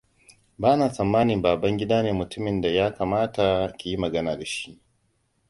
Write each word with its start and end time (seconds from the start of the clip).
Bana 0.59 0.85
tsammanin 0.89 1.43
Babangida 1.43 2.01
ne 2.03 2.11
mutumin 2.13 2.61
da 2.61 2.67
ya 2.69 2.93
kamata 2.93 3.75
ki 3.77 3.89
yi 3.89 3.97
magana 3.97 4.37
da 4.39 4.45
shi. 4.45 4.79